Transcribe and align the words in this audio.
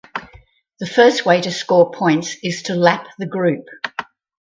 The 0.79 0.87
first 0.87 1.27
way 1.27 1.41
to 1.41 1.51
score 1.51 1.91
points 1.91 2.35
is 2.41 2.63
to 2.63 2.73
lap 2.73 3.05
the 3.19 3.27
group. 3.27 3.65